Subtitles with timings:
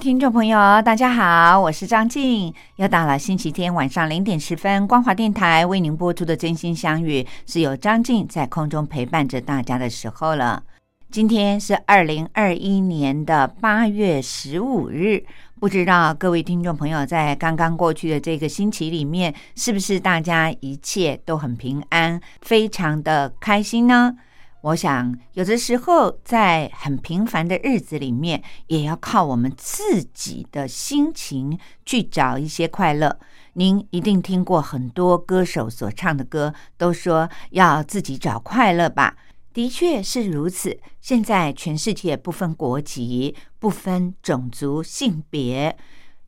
[0.00, 2.52] 听众朋友，大家好，我是张静。
[2.76, 10.62] 又到了星期天晚上零点十分，光华电台为您播出的《真心相遇》，是由张静在空中陪伴着大家的时候了。
[11.10, 15.22] 今天是二零二一年的八月十五日，
[15.60, 24.16] 不知道各位听众朋友在刚刚过去的这个星期里面，是不是大家一切都很平安，非常的开心呢？
[24.62, 33.18] 我想，有的时候在很平凡的日子里面，也要靠我们自己的心情去找一些快乐。
[33.54, 39.16] 您一定听过很多歌手所唱的歌，都说要自己找快乐吧。
[39.54, 40.78] 的确是如此。
[41.00, 45.74] 现在全世界不分国籍、不分种族、性别，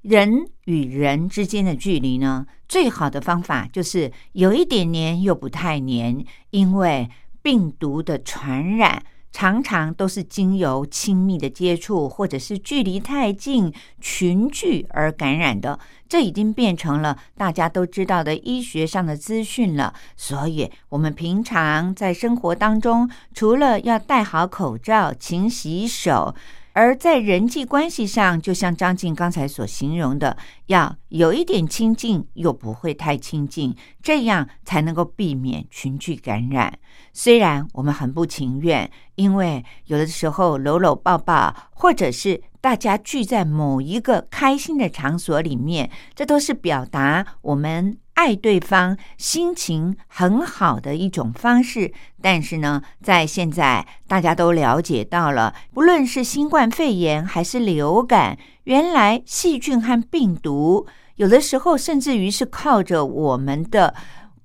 [0.00, 7.10] 人与人之间的距离呢，最好的方法就是有一点黏又不太黏，因为。
[7.42, 15.78] 病毒的传染常常都是经由亲密的接触，或者是距离太近群聚而感染的。
[16.06, 19.94] 这已经变成了大家都知道的医学上的资讯了。
[20.16, 26.34] 所以，我们平常在生活当中，除了要戴好口罩、勤洗手。
[26.72, 36.78] 而在人际关系上，就像张静刚才所形容的，要有一点亲近，又不会太亲近，这样才能够避免群聚感染。
[37.12, 47.98] 虽然我们很不情愿，因为有的时候搂搂抱抱，或者是大家聚在某一个开心的场所里面，这都是表达我们。
[48.14, 51.92] 爱对方，心情很好的一种方式。
[52.20, 60.86] 但是呢，在现在大家都了解到了，不论是新冠肺炎还是流感，原来细菌和病毒
[61.16, 63.94] 有的时候甚至于是靠着我们的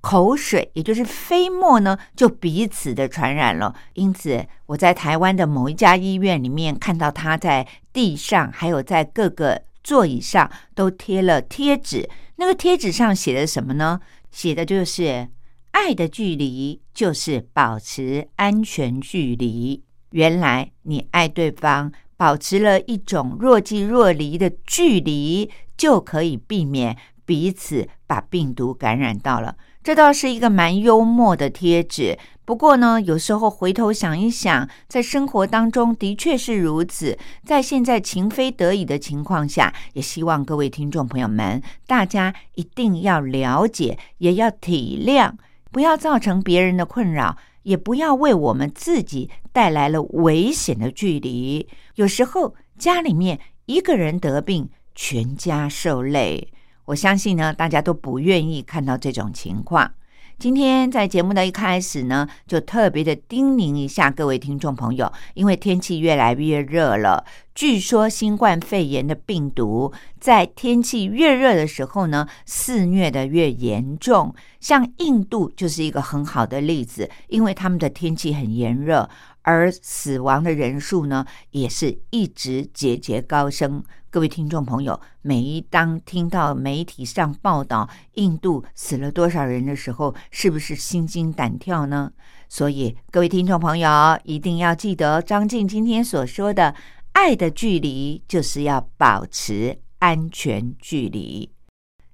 [0.00, 3.74] 口水，也就是飞沫呢，就彼此的传染了。
[3.94, 12.06] 因此，我在台湾的某一家医院里面看到他在地上，还有在各个座椅上都贴了贴纸。
[12.36, 13.98] 那个贴纸上写的什么呢？
[14.30, 15.28] 写的就是
[15.72, 19.82] “爱的距离就是保持安全距离”。
[20.12, 26.94] 原来你爱对方，保持了一种若即若离的距离，就可以避免
[27.24, 29.56] 彼此把病毒感染到了。
[29.88, 32.18] 这倒是一个蛮幽默的贴纸。
[32.44, 37.16] 不过呢，有时候回头想一想，在生活当中的确是如此。
[37.42, 45.32] 在现在情非得已的情况下，也希望各位听众朋友们，大家一定要了解，也要体谅，
[45.70, 51.66] 不要造成别人的困扰，也不要为我们自己带来了危险的距离。
[51.94, 56.52] 有时候家里面一个人得病，全家受累。
[56.88, 59.90] 我相信呢，大家都不愿意看到这种情况。
[60.38, 67.22] 今天在节目的一开始呢，就特别的叮咛一下各位听众朋友，因为天气越来越热了，
[67.58, 74.32] 据说新冠肺炎的病毒在天气越热的时候呢，肆虐的越严重。
[74.60, 79.10] 像印度就是一个很好的例子，因为他们的天气很炎热。
[79.42, 83.82] 而死亡的人数呢，也是一直节节高升。
[84.08, 92.12] 各位听众朋友，每一当听到媒体上报道印度死了多少人的时候，是不是心惊胆跳呢？
[92.48, 93.90] 所以，各位听众朋友
[94.22, 96.74] 一定要记得张静今天所说的
[97.20, 101.50] “爱的距离”，就是要保持安全距离。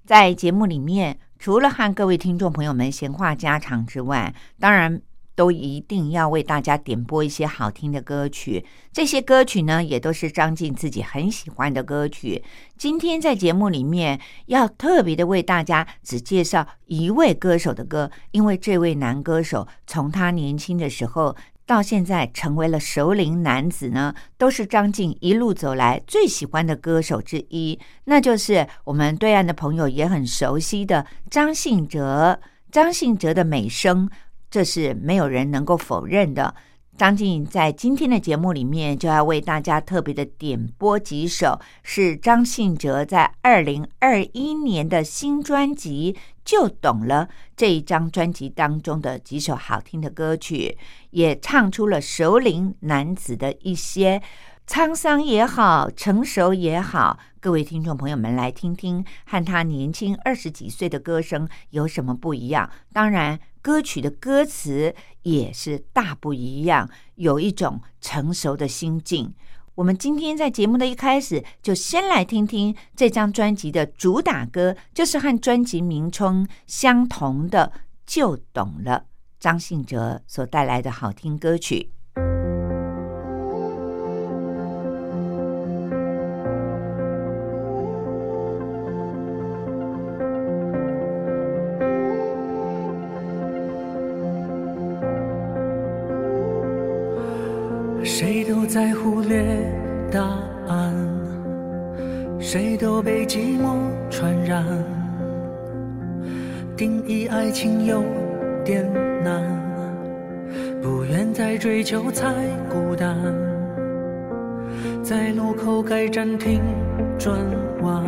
[0.03, 4.99] 在节目里面，除了和各位听众朋友们闲话家常之外，当然。
[5.37, 12.41] 都一定要为大家点播一些好听的歌曲，这些歌曲呢，也都是张晋自己很喜欢的歌曲。
[12.77, 21.35] 今天在节目里面要特别的为大家只介绍一位歌手的歌，因为这位男歌手从他年轻的时候
[21.65, 32.39] 到现在成为了熟龄男子呢，都是张晋一路走来最喜欢的歌手之一，那就是我们对岸的朋友也很熟悉的张信哲。
[32.71, 34.09] 张信哲的美声。
[34.47, 36.55] 这是没有人能够否认的。
[36.97, 46.13] 张静在今天的节目里面就要为大家特别的点播几首，是张信哲在二零二一年的新专辑
[46.45, 47.27] 《就懂了》
[47.57, 50.77] 这一张专辑当中的几首好听的歌曲，
[51.09, 54.21] 也唱出了熟龄男子的一些。
[54.65, 62.67] 沧桑也好，成熟也好，各位听众朋友们来听听，和他年轻二十几岁的歌声有什么不一样？
[62.91, 64.95] 当然，歌曲的歌词
[65.25, 69.33] 也是大不一样，有一种成熟的心境。
[69.73, 77.73] 我们今天在节目的一开始，就先来听听这张专辑的主打歌，就是和专辑名称相同的
[78.05, 78.99] 《就懂了》，
[79.39, 81.91] 张信哲所带来的好听歌曲。
[98.75, 99.41] 在忽略
[100.11, 100.21] 答
[100.67, 100.93] 案，
[102.41, 103.77] 谁都被寂寞
[104.09, 104.65] 传染。
[106.75, 108.03] 定义爱情有
[108.65, 108.85] 点
[109.23, 109.41] 难，
[110.81, 112.33] 不愿再追求才
[112.69, 113.15] 孤单。
[115.01, 116.59] 在路口该暂停
[117.17, 117.39] 转
[117.81, 118.03] 弯，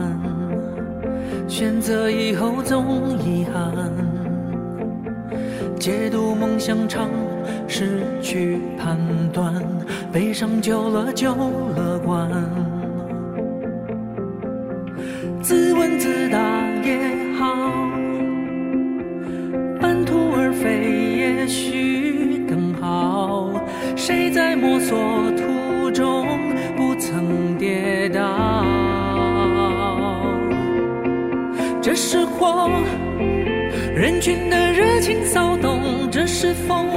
[1.48, 4.17] 选择以后总遗憾。
[5.80, 7.10] 解读梦想长。
[7.68, 8.98] 失去判
[9.34, 9.54] 断，
[10.12, 11.36] 悲伤久了就
[11.76, 12.30] 乐观。
[15.42, 16.40] 自问自答
[16.84, 16.98] 也
[17.38, 17.54] 好，
[19.82, 23.50] 半途而废也许更好。
[23.96, 24.98] 谁在摸索
[34.08, 36.88] 人群的热情骚动，这是风。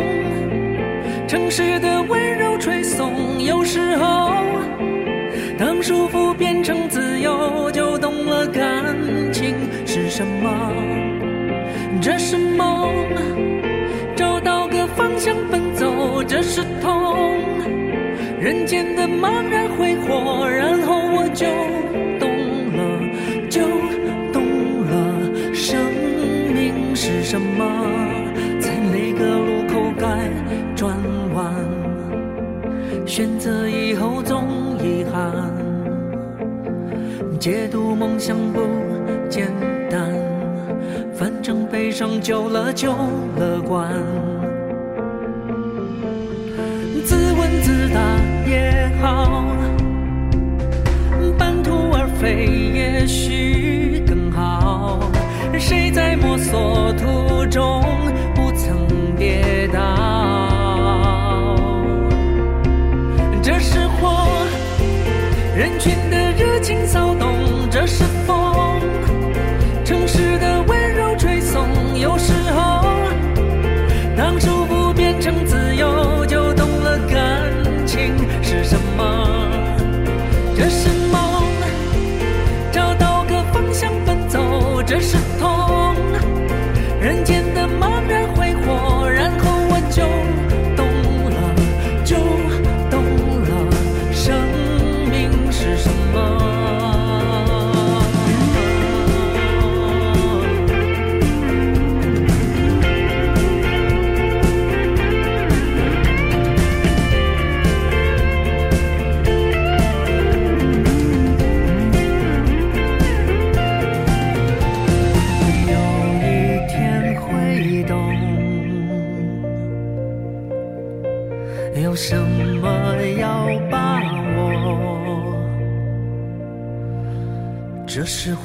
[1.26, 4.30] 城市的温柔吹送，有时候，
[5.58, 8.62] 当束缚变成自由，就懂了感
[9.32, 10.72] 情是什么。
[12.00, 12.94] 这是梦，
[14.14, 17.40] 找到个方向奔走，这是痛。
[18.38, 21.44] 人间的茫然挥霍，然后我就
[27.30, 27.64] 什么，
[28.58, 30.04] 在哪个路口该。
[30.74, 30.96] 转
[31.32, 31.54] 弯，
[33.06, 35.30] 选择以后总遗憾。
[37.38, 38.62] 解读梦想不
[39.28, 39.46] 简
[39.88, 40.12] 单，
[41.14, 42.92] 反正悲伤久了就
[43.38, 43.92] 乐观。
[47.04, 48.00] 自问自答
[48.50, 49.44] 也好，
[51.38, 53.59] 半途而废也许。
[55.60, 57.82] 谁在摸索途中
[58.34, 60.00] 不曾跌倒？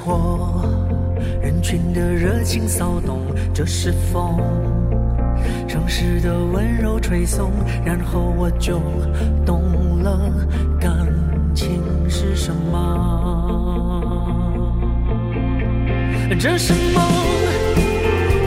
[0.07, 0.63] 我，
[1.41, 3.21] 人群的热情骚动，
[3.53, 4.37] 这是风，
[5.67, 7.51] 城市的温柔吹送，
[7.83, 8.79] 然后我就
[9.45, 9.63] 懂
[10.03, 10.31] 了
[10.79, 10.91] 感
[11.55, 13.01] 情是什么。
[16.39, 17.03] 这是梦，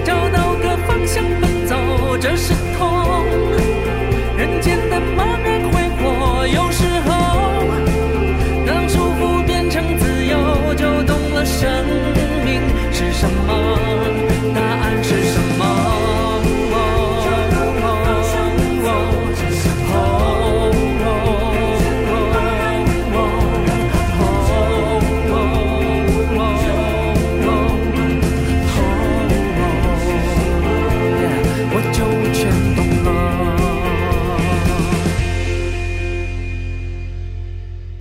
[0.05, 1.25] 找到个方向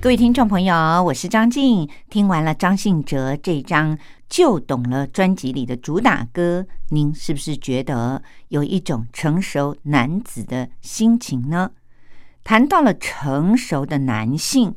[0.07, 0.73] 各位听众朋友，
[1.03, 1.85] 我是张静。
[2.09, 3.93] 听完了张信哲这张
[4.29, 11.71] 《就懂了》专辑里的主打歌，您是不是觉得有一种成熟男子的心情呢？
[12.45, 14.75] 谈到了成熟的男性。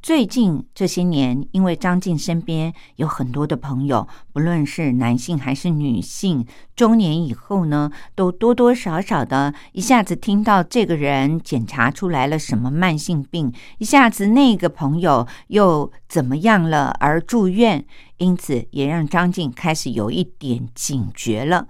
[0.00, 17.84] 最近这些年，因为张静身边有很多的朋友，不论是男性还是女性，中年以后呢，都多多少少的一下子听到这个人检查出来了什么慢性病，一下子那个朋友又怎么样了而住院，
[18.18, 21.66] 因此也让张静开始有一点警觉了，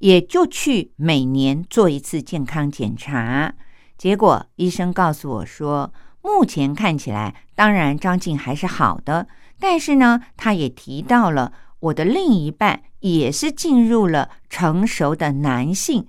[0.00, 3.54] 也就去每年做一次健康检查，
[3.96, 5.90] 结果医生告诉我说。
[6.22, 9.26] 目前看起来，当然张静还是好的，
[9.58, 16.06] 但是呢，他也提到了我的另一半也是进入了成熟的男性。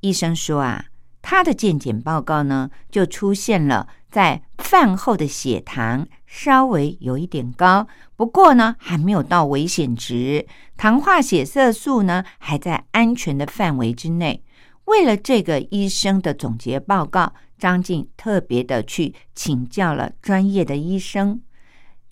[0.00, 0.86] 医生说啊，
[1.22, 10.44] 他的健检报告呢就出现了在饭后的血糖稍微有一点高，不过呢还没有到危险值，
[10.76, 14.42] 糖化血色素呢还在安全的范围之内。
[14.86, 17.32] 为了这个医生的总结报告。
[17.58, 21.40] 张静特别的去请教了专业的医生，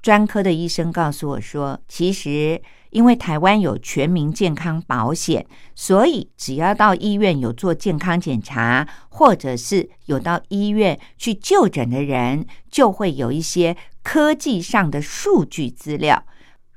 [0.00, 16.24] 专科的医生告诉我说，其实因为台湾有全民健康保险，所以只要到医院有做健康检查，或者是有到医院去就诊的人，就会有一些科技上的数据资料。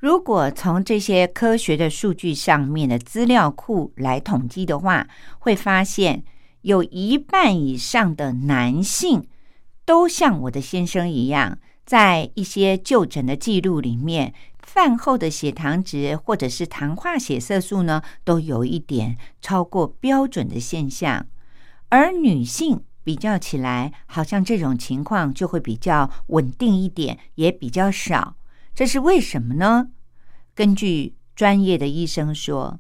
[0.04, 5.08] 如果从这些科学的数据上面的资料库来统计的话，
[5.40, 6.26] 会发现。
[6.64, 9.26] 有一半以上的男性
[9.86, 21.26] 都像我的先生一样，在一些就诊的记录里面，饭后的血糖值或者是糖化血色素呢，都有一点超过标准的现象。
[21.88, 28.36] 而女性比较起来，好像这种情况就会比较稳定一点，也比较少。
[28.76, 29.90] 这是为什么呢？
[30.56, 32.80] 根据专业的医生说，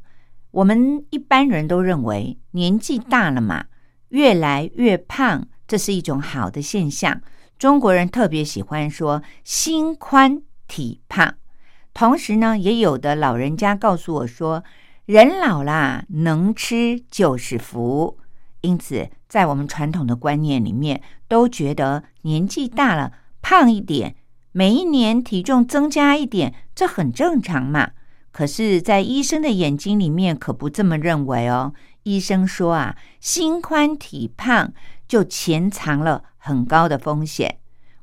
[0.52, 3.66] 我们一般人都认为年纪大了嘛。
[4.10, 7.22] 越来越胖，这是一种好的现象。
[7.58, 11.36] 中国人特别喜欢说“心宽体胖”，
[11.96, 14.64] 同时呢，也有的老人家告诉我说
[15.06, 18.20] ：“人老啦，能吃就是福。”
[18.62, 24.16] 因此，在我们传统的观念里面，都觉得年纪大了胖一点，
[24.55, 27.91] 每一年体重增加一点，这很正常嘛。
[28.31, 31.74] 可是，在医生的眼睛里面，可不这么认为哦。
[32.03, 34.72] 医生说啊，心宽体胖
[35.07, 37.57] 就潜藏了很高的风险。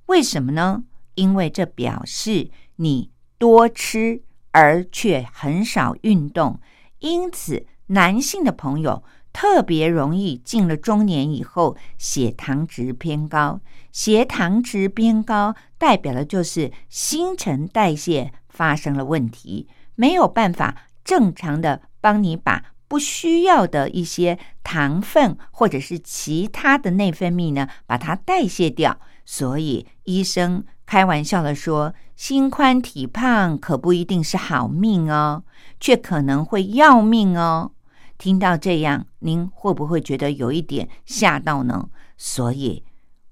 [0.06, 0.82] 为什么呢？
[1.14, 6.58] 因为这表示你多吃而却很少运动，
[6.98, 13.60] 因此男性的朋友特别容易进了中年以后血糖值偏高。
[13.92, 22.64] 血糖值偏高代表的就是新陈代谢发生了问题，没有办法正常的帮你把。
[22.88, 28.98] 不需要的一些糖分或者是其他的内分泌呢，把它代谢掉。
[29.24, 35.44] 所以医生开玩笑的说：“心宽体胖可不一定是好命哦，
[35.78, 37.70] 却可能会要命哦。”
[38.18, 41.88] 听到这样，您会不会觉得有一点吓到呢？
[42.18, 42.82] 所以，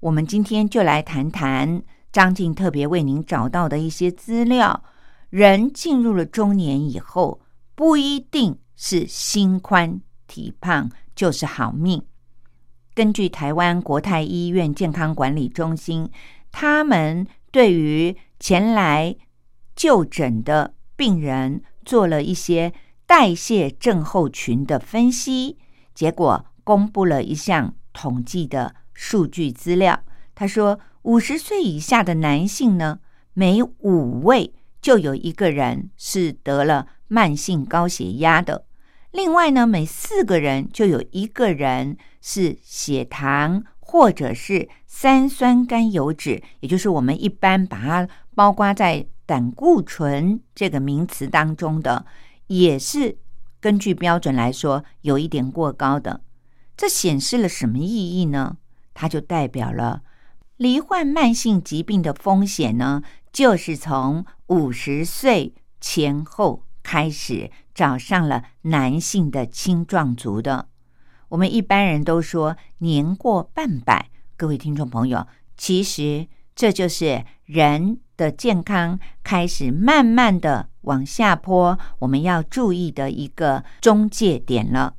[0.01, 4.83] 我们今天就来谈谈张静特别为您找到的一些资料：
[5.29, 7.41] 人进入了中年以后，
[7.75, 8.59] 不一定。
[8.81, 12.01] 是心宽体胖就是好命。
[12.93, 16.09] 根据台湾国泰医院健康管理中心，
[16.49, 19.17] 他们对于前来
[19.75, 22.71] 就诊的病人做了一些
[23.05, 25.57] 代谢症候群的分析，
[25.93, 29.97] 结果公布了一项统计的数据资料。
[30.35, 32.99] 他说，五十岁以下的男性呢，
[33.33, 38.65] 每五位就有一个人是得了慢性高血压的。
[39.11, 52.05] 另外呢，每四个人就有一个人是血糖或者是三酸甘油脂，也就是我们一般把它包括在胆固醇这个名词当中的，
[52.47, 53.17] 也是
[53.61, 56.21] 根据标准来说有一点过高的。
[56.75, 58.57] 这显示了什么意义呢？
[58.99, 60.01] 它就代表了
[60.57, 63.01] 罹患慢性疾病的风险呢，
[63.31, 66.65] 就是从五十岁前后。
[66.81, 70.69] 开始找上了男性的青壮族的，
[71.27, 74.09] 我们一般人都说年过半百。
[74.35, 76.25] 各位听众朋友，其实
[76.55, 84.95] 这就是人的健康开始慢慢的往下坡，我们要注意的一个中介点了。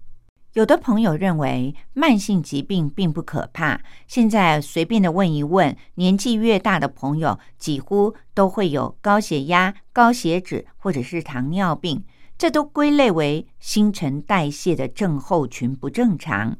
[0.54, 12.02] 有的朋友认为慢性疾病并不可怕，现在随便的问一问，年纪越大的朋友几乎都会有高血压、高血脂或者是糖尿病，
[12.36, 16.58] 这都归类为新陈代谢的症候群不正常。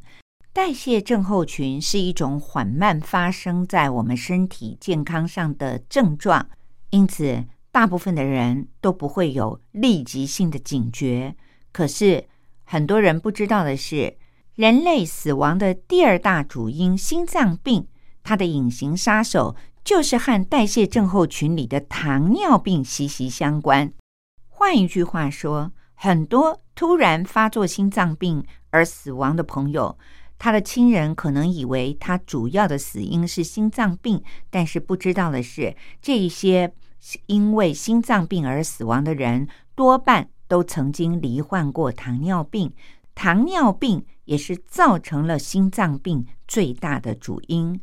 [0.53, 6.49] 代谢症候群是一种缓慢发生在我们身体健康上的症状，
[6.91, 11.35] 因此大部分的人都不会有立即性的警觉。
[11.73, 12.25] 可是，
[12.73, 14.17] 很多人不知道的是，
[14.55, 17.89] 人类死亡的第二大主因——心脏病，
[18.23, 23.93] 它的隐形杀手就是和代谢症候群里的糖尿病息息相关。
[24.47, 29.99] 换一句话说，很多突然发作心脏病而死亡的朋友，
[30.39, 36.73] 他的亲人可能以为他主要的死因是心脏病，但是不知道的是，这些
[37.27, 40.29] 因为心脏病而死亡的人多半。
[40.51, 42.73] 都曾经罹患过糖尿病，
[43.15, 47.81] 糖尿病也是造成了心脏病最大的主因。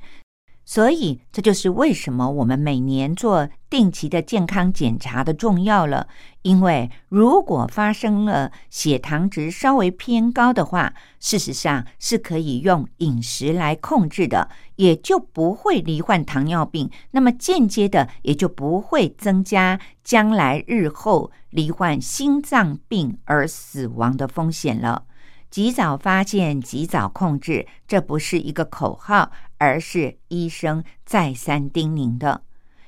[0.70, 6.10] 所以，这就是为什么我们每年做定期的健康检查的重要了。
[6.42, 16.92] 因为如果发生了血糖值稍微偏高的话，事实上是可以用饮食来控制的，也就不会罹患糖尿病。
[17.12, 25.06] 那么间接的，也就不会增加将来日后罹患心脏病而死亡的风险了。
[25.50, 32.42] 及早发现，及早控制，这不是一个口号，而是医生再三叮咛的。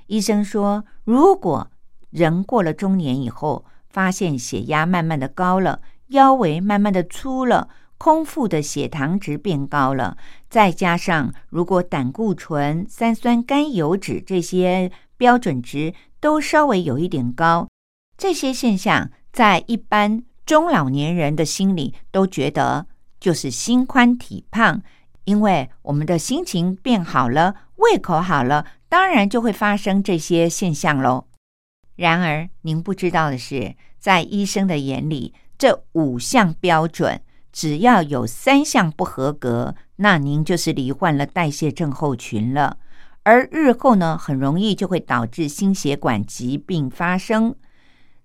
[0.08, 1.70] 医生说，如果
[2.10, 10.18] 人过了中年以后，发现血压慢慢的高了，腰围慢慢的粗了，空腹的血糖值变高了，
[10.50, 17.68] 再加上如果胆固醇、三酸甘油脂这些标准值都稍微有一点高，
[18.18, 20.24] 这些现象在一般。
[20.46, 22.88] 中老年人的心里都觉得
[23.20, 24.82] 就是心宽体胖，
[25.30, 31.28] 因为我们的心情变好了，胃口好了，当然就会发生这些现象喽。
[31.98, 42.80] 然而，您不知道的是，在医生的眼里，这五项标准只要有三项不合格，那您就是罹患了代谢症候群了，
[43.22, 47.56] 而日后呢，很容易就会导致心血管疾病发生。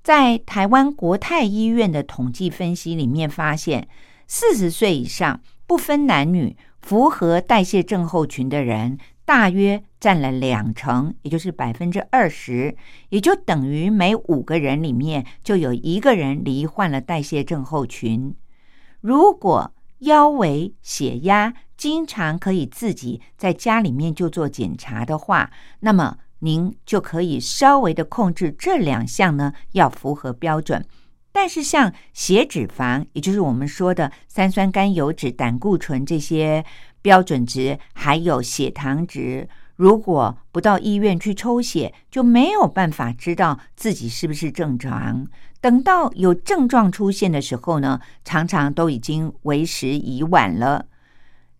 [0.02, 3.88] 在台湾国泰医院的统计分析里面发现，
[4.26, 12.76] 四十岁以上不分男女，符合代谢症候群的人大约占了两成，也就是百分之二十，
[13.08, 18.34] 也就等于每五个人里面就有一个人罹患了代谢症候群。
[19.00, 26.18] 如果腰围、血压经常可以自己在家里面就做检查的话，那么。
[26.40, 30.84] 您就可以稍微的控制这两项呢，要符合标准。
[31.36, 36.64] 但是像血脂肪，也就是我们说的三酸甘油脂、胆固醇这些
[37.02, 45.26] 标准值，还有血糖值，如果不到医院去抽血，就没有办法知道自己是不是正常。
[45.60, 50.86] 等到有症状出现的时候呢，常常都已经为时已晚了。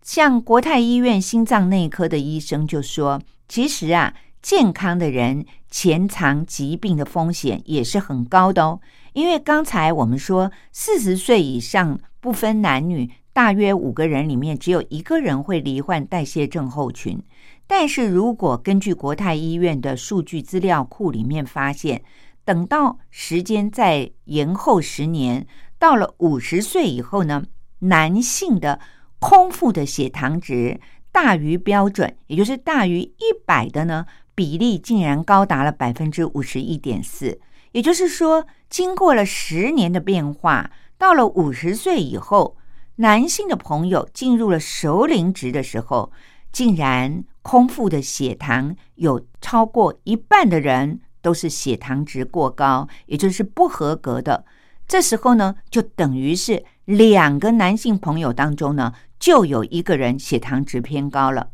[0.02, 8.78] 像国泰医院心脏内科的医生就说：“其实啊。”健康的人潜藏疾病的风险也是很高的哦，
[9.14, 17.18] 因为刚才我们说，四十岁以上不分男女，大约五个人里面只有一个人会罹患代谢症候群。
[17.66, 22.04] 但是如果根据国泰医院的数据资料库里面发现，
[22.44, 25.46] 等到时间再延后十年，
[25.78, 27.42] 到了五十岁以后呢，
[27.78, 28.78] 男性的
[29.18, 30.78] 空腹的血糖值
[31.11, 34.04] 大于标准，也就是大于一百的呢。
[34.34, 37.40] 比例竟然高达了百分之五十一点四，
[37.72, 42.56] 也就是说，经过了十年的变化，到了五十岁以后，
[42.96, 46.12] 男性的朋友进入了熟龄值的时候，
[46.52, 54.44] 竟然空腹的血糖有超过一半的人都是血糖值过高，也就是不合格的。
[54.86, 61.50] 这时候呢，就等于是两个男性朋友当中呢，就有一个人血糖值偏高了。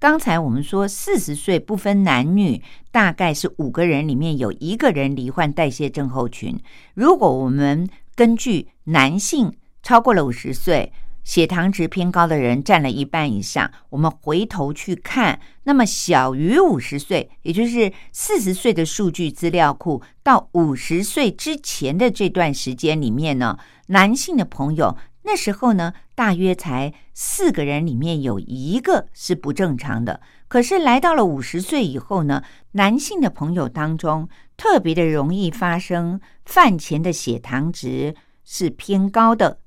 [0.00, 6.58] 刚才我们说，四十岁不分男女，大概是五个人里面有一个人罹患代谢症候群。
[6.94, 10.90] 如果我们根据男性超过了五十岁，
[11.22, 23.58] 血糖值偏高的人占了一半以上，我们回头去看，那么小于五十岁，也就是四十岁的数据资料库到五十岁之前的这段时间里面呢，
[23.88, 24.96] 男性的朋友。
[25.30, 30.20] 那时候呢，大约才四个人里面有一个是不正常的。
[30.48, 39.60] 可是来到了五十岁以后呢，男性的朋友当中特别的容易发生饭前的血糖值是偏高的，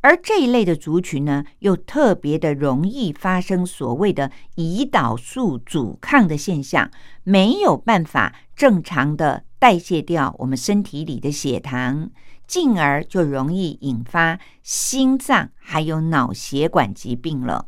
[0.00, 6.90] 而这一类的族群呢，又特别的容易发生所谓的胰岛素阻抗的现象，
[7.24, 12.08] 没有办法正常的代谢掉我们身体里的血糖，
[12.50, 17.66] 进而就容易引发心脏还有脑血管疾病了。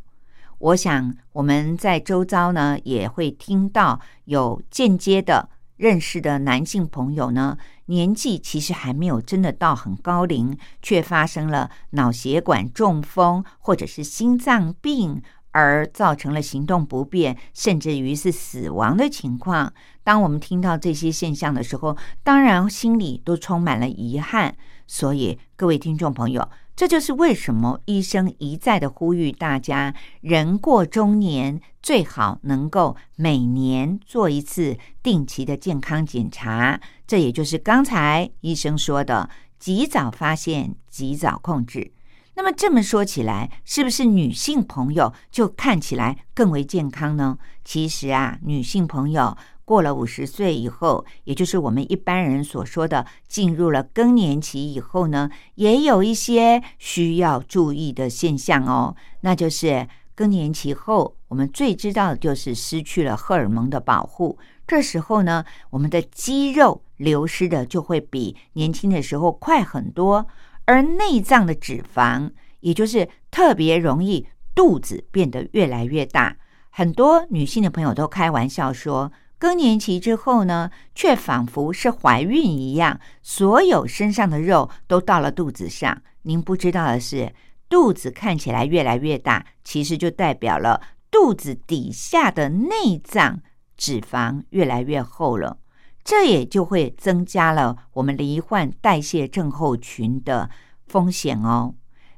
[0.59, 7.57] 我想我们在周遭呢，也会听到有间接的认识的男性朋友呢。
[7.87, 19.72] 年纪其实还没有真的到很高龄，却发生了脑血管中风或者是心脏病，而造成了行动不便，甚至于是死亡的情况。
[20.02, 24.54] 当我们听到这些现象的时候，当然心里都充满了遗憾。
[24.86, 26.48] 所以，各位听众朋友。
[26.74, 36.80] 这就是为什么医生一再的呼吁大家，人过中年最好能够每年做一次定期的健康检查。
[37.06, 41.92] 这也就是刚才医生说的，及早发现，及早控制。
[42.35, 47.38] 那么这么说起来，是不是女性朋友就看起来更为健康呢？
[47.64, 49.37] 其实啊，女性朋友。
[49.64, 58.95] 过了五十岁以后，也就是我们一般人所说的进入了更年期以后呢，也有一些需要注意的现象哦。
[59.21, 70.27] 那就是更年期后，我们最知道的就是失去了荷尔蒙的保护，这时候呢，我们的肌肉流失的就会比年轻的时候快很多，
[70.72, 72.30] 而内脏的脂肪，
[72.61, 76.37] 也就是特别容易肚子变得越来越大。
[76.70, 79.12] 很多女性的朋友都开玩笑说。
[79.38, 86.00] 更年期之后呢，却仿佛是怀孕一样，所有身上的肉都到了肚子上。
[86.22, 87.35] 您不知道的是，
[87.68, 90.80] 肚子看起来越来越大，其实就代表了
[91.11, 93.40] 肚子底下的内脏
[93.76, 95.58] 脂肪越来越厚了。
[96.04, 100.50] 这也就会增加了我们罹患代谢症候群的
[100.86, 101.74] 风险哦。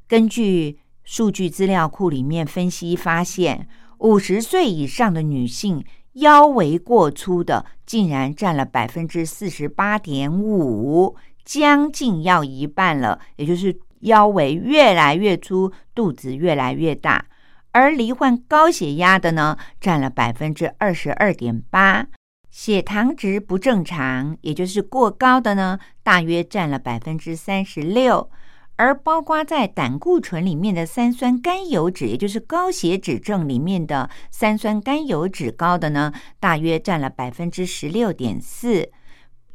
[0.06, 3.68] 根据数据资料库里面分析发现，
[3.98, 5.84] 五十岁以上的女性。
[6.14, 13.18] 腰围过粗的竟然占了百分之四十八点五，将近要一半了。
[13.34, 17.26] 也就是腰围越来越粗，肚子越来越大。
[17.72, 22.06] 而罹患高血压的呢，占了百分之二十二点八，
[22.54, 28.30] 血糖值不正常，也就是过高的呢，大约占了百分之三十六。
[28.76, 38.92] 而包括在胆固醇里面的三酸甘油脂，也就是高血脂症里面的三酸甘油脂高的呢，大约占了百分之十六点四。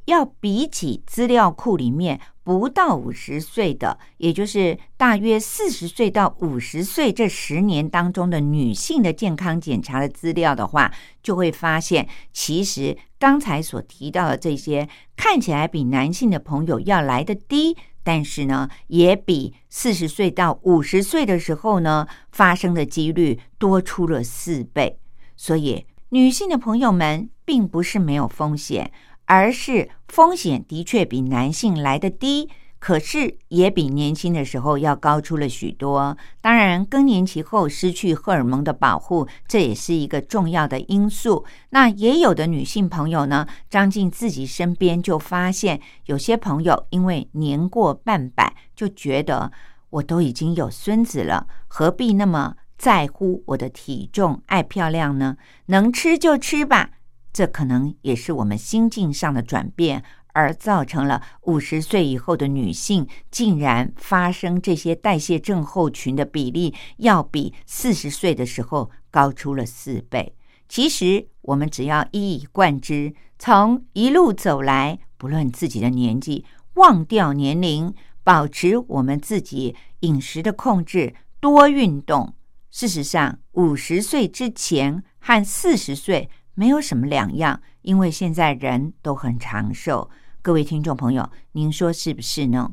[0.04, 2.20] 要比起资料库里面
[2.58, 17.78] 不到五十岁的，也就是大约四十岁到五十岁这十年当中的女性的健康检查的资料的话，就会发现，其实刚才所提到的这些看起来比男性的朋友要来的低。
[18.02, 24.98] 但是呢，也比四十岁到五十岁的时候呢发生的几率多出了四倍。
[25.38, 28.92] 所以，女性的朋友们并不是没有风险，
[29.30, 32.50] 而是风险的确比男性来的低。
[32.82, 36.16] 可是也比年轻的时候要高出了许多。
[36.40, 41.44] 当然，更年期后失去荷尔蒙的保护，这也是一个重要的因素。
[41.72, 49.52] 那也有的女性朋友呢，张进自己身边就发现，有些朋友因为年过半百，就觉得
[49.90, 55.36] 我都已经有孙子了，何必那么在乎我的体重、爱漂亮呢？
[55.66, 56.92] 能吃就吃吧。
[57.32, 60.04] 这可能也是我们心境上的转变。
[60.32, 70.36] 而造成了五十岁以后的女性竟然发生这些代谢症候群的比例，要比四十岁的时候高出了四倍。
[70.70, 82.36] 其实我们只要一以贯之，从一路走来，不论自己的年纪，忘掉年龄，保持我们自己饮食的控制，多运动。
[82.70, 86.30] 事实上，五十岁之前和四十岁
[86.60, 90.10] 没有什么两样，因为现在人都很长寿。
[90.42, 92.70] 各位听众朋友，您说是不是呢？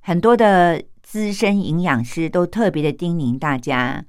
[0.00, 4.04] 很多的资深营养师都特别的叮咛大家，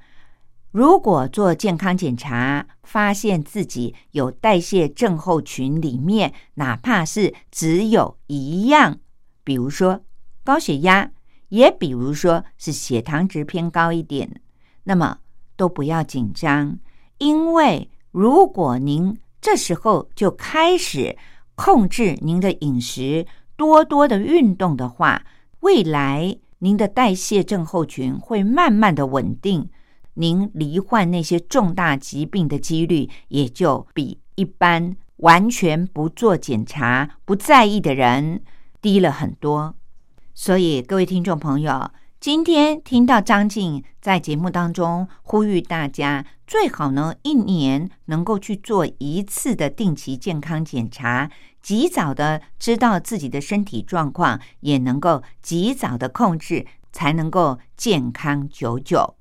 [0.72, 8.98] 如果做健康检查，发现自己有代谢症候群里面，哪怕是只有一样，
[9.44, 10.04] 比如说
[10.44, 11.12] 高血压，
[11.50, 14.42] 也比如说是血糖值偏高一点，
[14.86, 15.20] 那么
[15.56, 16.80] 都不要紧张，
[17.20, 21.18] 因为如果您这时候就开始。
[21.56, 25.24] 控制您的饮食，多多的运动的话，
[25.60, 29.70] 未来您的代谢症候群会慢慢的稳定，
[30.16, 38.42] 您罹患那些重大疾病的几率也就比一般完全不做检查、不在意的人
[38.82, 39.76] 低了很多。
[40.34, 41.92] 所以，各位听众朋友，
[42.24, 51.30] 今天听到张静在节目当中呼吁大家，最好呢一年能够去做一次的定期健康检查，
[51.62, 59.18] 及早的知道自己的身体状况，也能够及早的控制，才能够健康久久。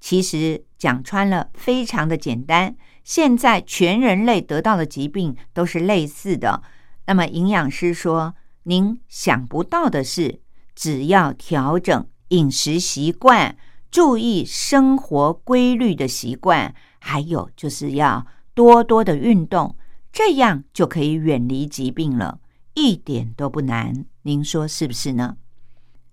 [0.00, 2.74] 其实讲穿了，非常的简单。
[3.04, 6.62] 现在全人类得到的疾病都是类似的。
[7.04, 10.40] 那么营养师说，您想不到的是，
[10.74, 12.06] 只要调整。
[12.28, 13.56] 饮食习惯，
[13.90, 19.76] 注意生活规律的习惯，还有就是要多多的运动，
[20.12, 22.40] 这样就可以远离疾病了，
[22.74, 24.04] 一点都不难。
[24.22, 25.36] 您说是不是呢？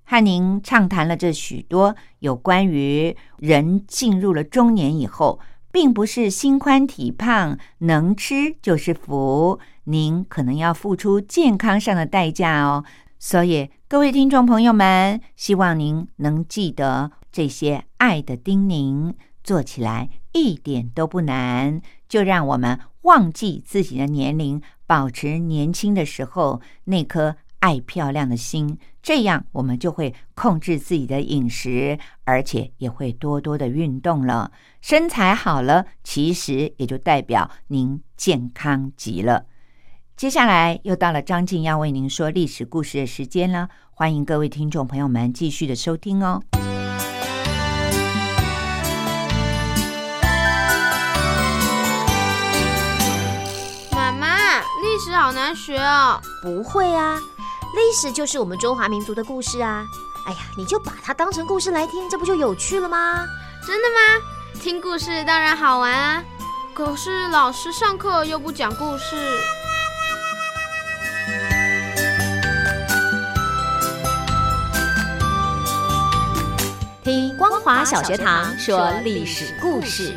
[0.06, 5.40] 和您畅谈了这许多有关于人进入了中年以后，
[5.72, 12.84] 并不是心宽体胖能吃就是福，您可能要付出健康上的代价哦。
[13.18, 21.80] 所以，各位听众朋友们，希望您能记得这些爱的叮咛，做起来一点都不难。
[22.10, 34.52] 就让我们忘记自己的年龄，保持年轻的时候那颗爱漂亮的心，这样我们就会控制自己的饮食，而且也会多多的运动了。
[34.82, 39.46] 身材好了，其实也就代表您健康极了。
[40.16, 46.42] 接下来又到了张静要为您说历史故事的时间了，欢迎各位听众朋友们继续的收听哦。
[53.92, 56.20] 妈妈，历史好难学哦。
[56.42, 57.20] 不会啊，
[57.76, 59.86] 历史就是我们中华民族的故事啊。
[60.26, 63.28] 哎呀，你就把它当成故事来听，这不就有趣了吗？
[63.64, 64.60] 真的吗？
[64.60, 66.24] 听故事当然好玩啊，
[66.74, 69.16] 可是老师上课又不讲故事。
[77.04, 80.14] 听光华小学堂说历史故事。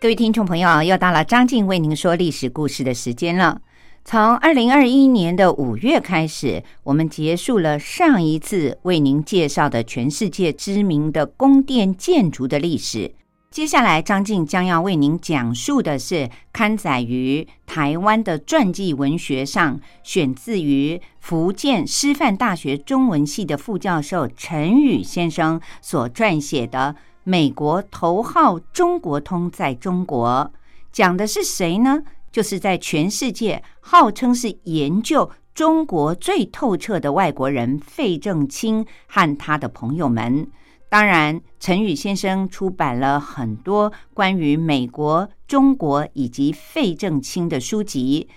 [0.00, 3.60] 各位听众朋友，又到了张静为您说历史故事的时间了。
[4.02, 13.14] 从二零二一年的五月开始，我们结束了上一次为您介绍的全世界知名的宫殿建筑的历史。
[13.50, 30.50] 接下来，张静将要为您讲述的是刊载于台湾的传记文学上，选自于福建师范大学中文系的副教授陈宇先生所撰写的《美国头号中国通在中国》，
[30.90, 32.02] 讲的是谁呢？
[32.32, 40.48] 就是在全世界号称是研究中国最透彻的外国人费正清和他的朋友们。
[40.88, 48.28] 当然，陈宇先生出版了很多关于美国、中国以及费正清的书籍，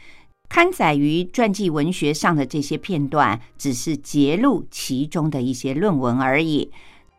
[0.49, 6.71] 刊载于传记文学上的这些片段，只是揭录其中的一些论文而已。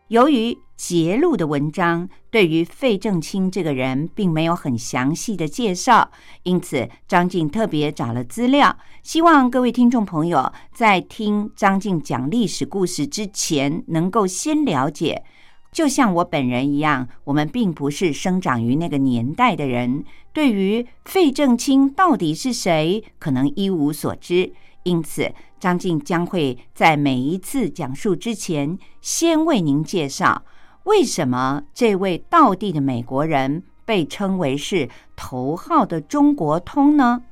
[0.06, 6.10] 由于揭露的文章对于费正清这个人并没有很详细的介绍，
[6.42, 15.24] 因此张静特别找了资料，希望各位听众朋友在听张静讲历史故事之前，能够先了解。
[15.70, 24.52] 就像我本人一样，我们并不是生长于那个年代的人，对于费正清到底是谁，可能一无所知。
[24.84, 30.44] 因此，张静将会在每一次讲述之前，先为您介绍
[30.84, 37.22] 为什么这位道地的美国人被称为是头号的中国通呢？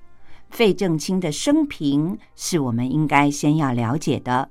[0.48, 4.50] 费正清的生平是我们应该先要了解的。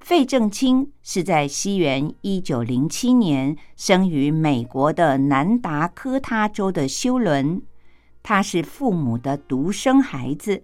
[0.00, 7.62] 费正清是在西元一九零七年生于美国的南达科他州的休伦，
[8.22, 10.62] 他是父母的独生孩子。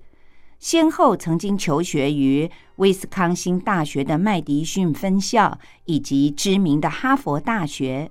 [0.61, 8.11] 先后曾经求学于威斯康星大学的麦迪逊分校以及知名的哈佛大学。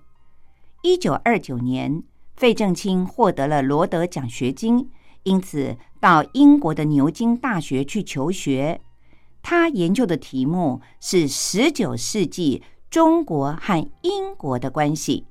[0.81, 2.01] 一九二九年，
[2.35, 4.89] 费正清获得了罗德奖学金，
[5.21, 8.81] 因此到英国的牛津大学去求学。
[9.43, 15.27] 他研究的题目是十九世纪中国和英国的关系。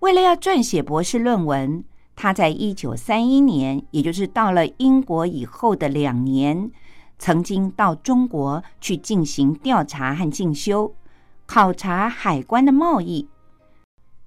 [0.00, 1.82] 为了要撰写博士论文。
[2.20, 6.68] 他在一九三一年，也就是到了英国以后的两年，
[7.16, 10.92] 曾经到中国去进行调查和进修，
[11.46, 13.28] 考察海关的贸易。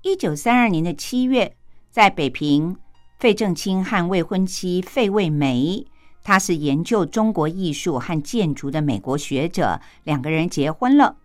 [0.04, 1.54] 一九三二年的七月，
[1.89, 2.77] 在北平，
[3.19, 5.86] 费正清和未婚妻费慰梅
[6.23, 11.17] 他是研究中国艺术和建筑的美国学者，两个人结婚了。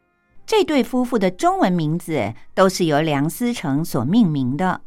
[0.44, 4.80] 这对夫妇的中文名字都是由梁思成所命名的。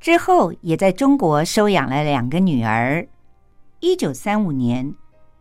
[0.00, 3.06] 之后也在中国收养了两个女儿。
[3.80, 4.94] 一九三五年，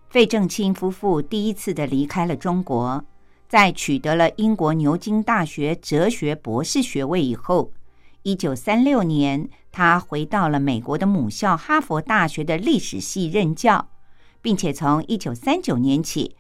[0.10, 3.04] 费正清夫妇第一次的离开了中国，
[3.48, 7.72] 在取得了英国牛津大学哲学博士学位以后，
[8.24, 13.90] 一九三六年，他回到了美国的母校哈佛大学的历史系任教。
[14.46, 16.36] 并且从一九三九年起，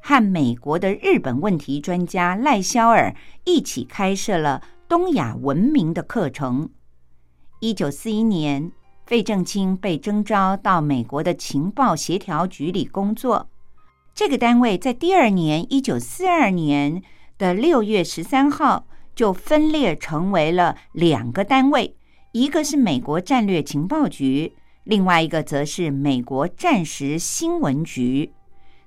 [0.00, 6.70] 和美国的日本问题专家赖肖尔一起开设了东亚文明的课程。
[7.60, 8.70] 一九四一年，
[9.04, 13.48] 费正清被征召到美国的情报协调局里工作。
[14.14, 17.02] 这个单位在第二年，一九四二年
[17.36, 21.96] 的六月十三号就分裂成为了两个单位，
[22.30, 24.54] 一个是美国战略情报局。
[24.84, 28.32] 另外一个则是美国战时新闻局，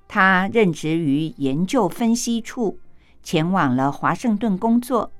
[0.08, 2.78] 他任职于研究分析处，
[3.22, 5.12] 前往了华盛顿工作。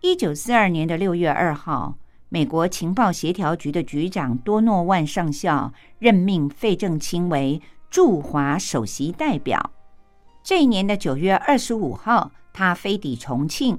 [0.00, 1.96] 一九四二年的六月二号，
[2.32, 9.70] 美国情报协调局的局长多诺万上校任命费正清为驻华首席代表。
[10.42, 13.78] 这一年的九月二十五号，他飞抵重庆，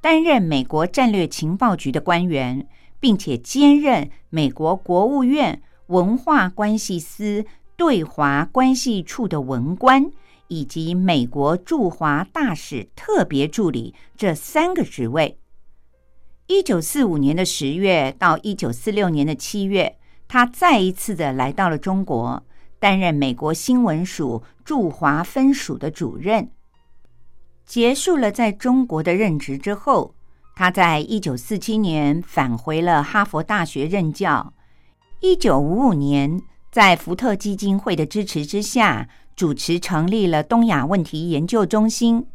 [0.00, 2.66] 担任美国战略情报局的官员。
[3.00, 10.10] 并且兼任美国国务院文化关系司对华关系处的文官，
[10.48, 15.38] 以及美国驻华大使特别助理这三个职位。
[16.50, 22.42] 一九四五年的十月到一九四六年的七月，他再一次的来到了中国，
[22.80, 26.50] 担任美国新闻署驻华分署的主任。
[27.64, 30.16] 结束了在中国的任职之后。
[30.56, 34.52] 他在一九四七年返回了哈佛大学任教。
[35.20, 42.26] 一九五五年，在福特基金会的支持之下，主持成立了东亚问题研究中心。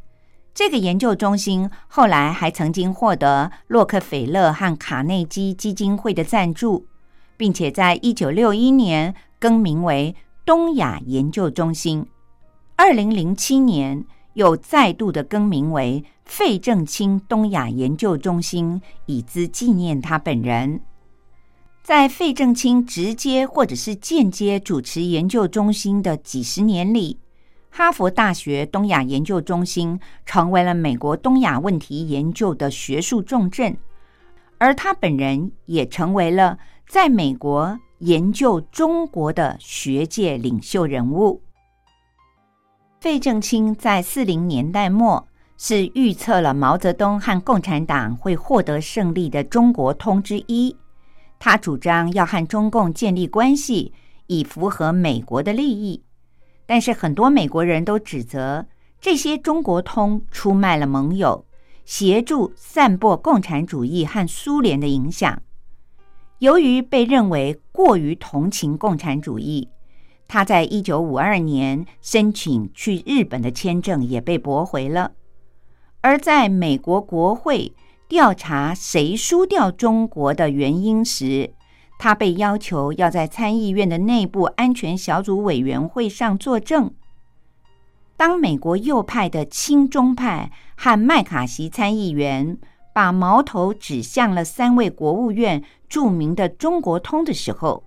[0.55, 6.87] 这个研究中心后来还曾经获得洛克菲勒和卡内基基金会的赞助，
[7.37, 12.07] 并且在一九六一年更名为东亚研究中心。
[12.75, 14.03] 二零零七年。
[14.35, 20.81] 又再度的更名为费正清东亚研究中心，以资纪念他本人。
[21.81, 27.17] 在费正清直接或者是间接主持研究中心的几十年里，
[27.77, 33.75] 哈佛大学东亚研究中心成为了美国东亚问题研究的学术重镇，
[34.57, 36.57] 而他本人也成为了
[36.87, 41.41] 在美国研究中国的学界领袖人物。
[43.01, 50.73] 费正清在四零年代末是预测了毛泽东和共产党会获得胜利的中国通之一。
[51.37, 53.91] 他主张要和中共建立关系，
[54.27, 56.04] 以符合美国的利益。
[56.65, 58.65] 但是很多美国人都指责
[58.99, 61.45] 这些中国通出卖了盟友，
[61.85, 65.41] 协助散播共产主义和苏联的影响。
[66.39, 69.69] 由于被认为过于同情共产主义。
[70.27, 75.11] 他在一九五二年申请去日本的签证也被驳回了，
[76.01, 77.75] 而在美国国会
[78.07, 81.53] 调查谁输掉中国的原因时，
[81.97, 86.93] 他被要求要在参议院的内部安全小组委员会上作证。
[88.17, 92.57] 当美国右派的亲中派和麦卡锡参议员
[92.93, 97.83] 把矛头指向了三位国务院著名的中国通的时候，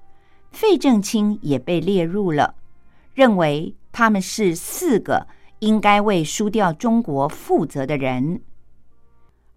[0.51, 2.55] 费正清也被列入了，
[3.14, 5.27] 认为他们是四个
[5.61, 8.42] 应该为输掉中国负责的人。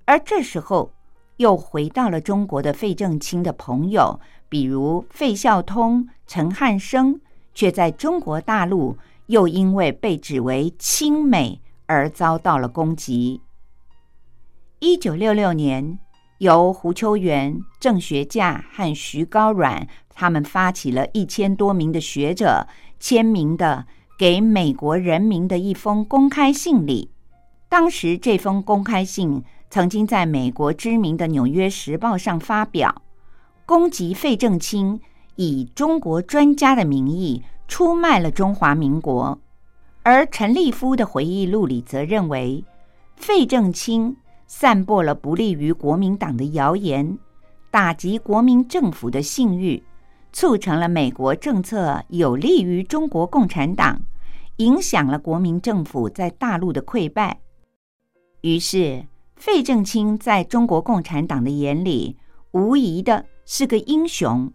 [0.06, 0.94] 而这时候，
[1.38, 4.20] 又回到了中国的费正清的朋友，
[4.52, 7.22] 比如费孝通、陈汉生，
[7.54, 13.40] 却在中国大陆又因为被指为亲美而遭到了攻击。
[14.80, 15.98] 一九六六年。
[16.42, 22.68] 由胡秋原、郑学稼和徐高阮他们发起了一千多名的学者
[23.00, 23.86] 签名的
[24.18, 27.12] 给美国人民的一封公开信里。
[27.70, 33.04] 当时这封公开信曾经在美国知名的《纽约时报》上发表，
[33.72, 35.00] 攻击费正清
[35.38, 39.40] 以中国专家的名义出卖了中华民国。
[40.04, 42.66] 而陈立夫的回忆录里则认为，
[43.16, 44.18] 费正清。
[44.46, 47.18] 散播了不利于国民党的谣言，
[47.72, 49.82] 打击国民政府的信誉，
[50.34, 54.02] 促成了美国政策有利于中国共产党，
[54.58, 57.40] 影响了国民政府在大陆的溃败。
[58.42, 59.06] 于是，
[59.38, 62.18] 费正清在中国共产党的眼里，
[62.52, 64.50] 无疑的是个英雄。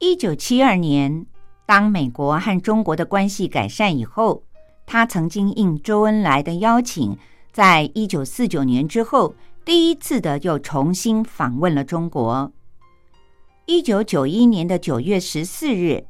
[0.00, 1.24] 一九七二年，
[1.64, 4.42] 当美国和中国的关系改善以后，
[4.84, 7.16] 他曾经应周恩来的邀请，
[7.52, 12.52] 在一九四九年之后，第一次的又重新访问了中国。
[13.66, 16.04] 一九九一年的九月十四日，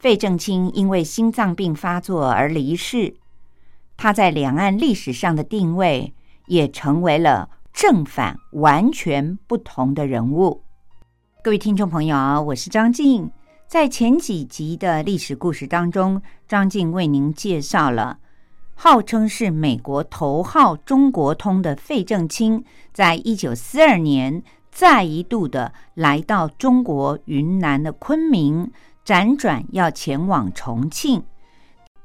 [0.00, 3.14] 费正清因为心脏病发作而离世。
[3.96, 6.14] 他在两岸历史上的定位，
[6.48, 10.64] 也成为了正反完全不同的人物。
[11.44, 13.28] 各位听众朋友，我是张静。
[13.66, 18.20] 在前几集的历史故事当中，张静为您介绍了
[18.76, 22.62] 号称是美国头号中国通的费正清，
[22.92, 24.40] 在一九四二年
[24.70, 28.70] 再一度的来到中国云南的昆明，
[29.04, 31.24] 辗转要前往重庆。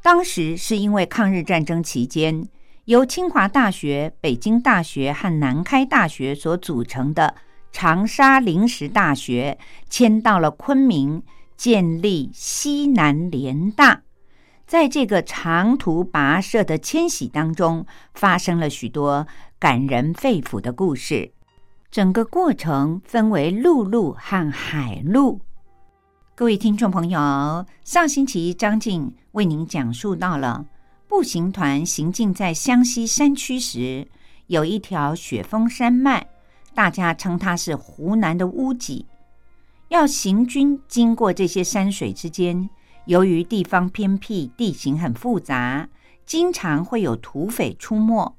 [0.01, 2.43] 当时是因为抗日战争期间，
[2.85, 7.35] 由清华大学、北京大学和南开大学所组成的。
[7.72, 9.57] 长沙临时大学
[9.89, 11.22] 迁到了昆明，
[11.55, 14.01] 建立西南联大。
[14.65, 19.26] 在这个长途跋涉的迁徙当中，发生了许多
[19.57, 21.32] 感人肺腑的故事。
[21.89, 25.39] 整个过程分为陆路和海路。
[26.36, 30.65] 各位听众朋友，上星期张静为您讲述到了
[31.07, 34.05] 步行团行进在湘西山区时，
[34.47, 36.28] 有一条雪峰山脉。
[36.78, 39.07] 大家称它是湖南的屋脊。
[39.88, 42.69] 要行军经过这些山水之间，
[43.05, 45.89] 由于地方偏僻，地形很复杂，
[46.23, 48.38] 经常会有土匪出没。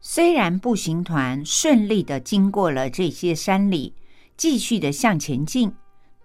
[0.00, 3.94] 虽然步行团顺利的经过了这些山里，
[4.36, 5.72] 继续的向前进，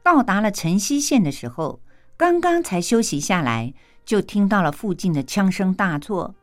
[0.02, 1.80] 到达了城西县的时候，
[2.18, 3.72] 刚刚才休息下来，
[4.04, 6.34] 就听到了附近的枪声大作。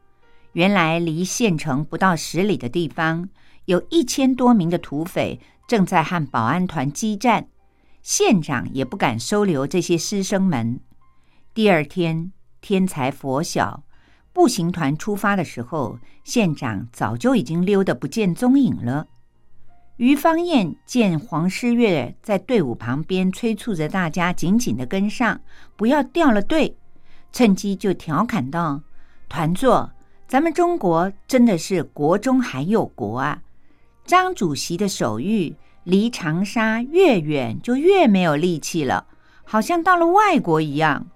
[0.52, 3.28] 原来离县城不到十里的地方。
[3.70, 7.46] 有一千多名的土匪正在和保安团激战，
[8.02, 10.80] 县长也不敢收留这些师生们。
[11.54, 13.84] 第二天天才佛晓，
[14.32, 19.06] 步行团出发的时候，县长早就已经溜得不见踪影了。
[19.98, 25.40] 于方燕见黄诗月在队伍旁边催促着大家紧紧的跟上，
[25.76, 26.76] 不要掉了队，
[27.30, 28.82] 趁机就调侃道
[29.30, 29.92] ：“团座，
[30.26, 33.40] 咱们中国真的是国中还有国啊！”
[34.10, 35.54] 张主席的手谕，
[35.84, 39.06] 离长沙越远就越没有力气了，
[39.44, 41.06] 好像到了外国一样。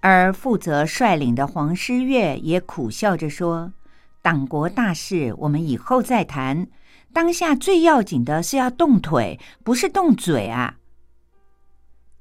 [0.00, 3.74] 而负责率领的黄师岳也苦笑着说
[4.22, 6.66] ：“党国大事，我们以后再谈。
[7.12, 10.78] 当下最要紧的是要动腿，不是动嘴啊！”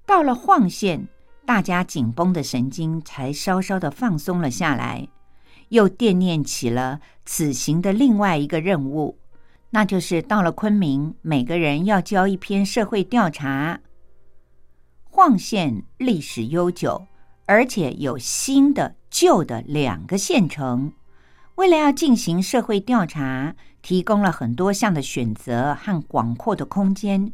[0.05, 1.07] 到了晃县，
[1.45, 5.07] 大家紧绷的神经才稍稍的放松了下来，
[5.69, 9.17] 又惦念起了此行的另外一个任务。
[9.75, 13.79] 那就是到了昆明，每个人要交一篇社会调查。
[15.09, 17.07] 晃县历史悠久，
[17.47, 20.93] 而且有新的、旧的两个县城。
[21.55, 27.33] 为了要进行社会调查，提供了很多项的选择和广阔的空间。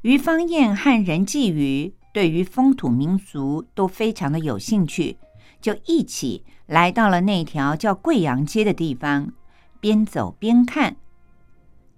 [0.00, 5.18] 于芳燕和任继宇对于风土民俗都非常的有兴趣，
[5.60, 9.30] 就一起来到了那条叫贵阳街的地方，
[9.78, 10.96] 边走边看。